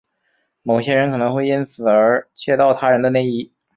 [0.63, 3.53] 某些人可能会因此而窃盗他人的内衣。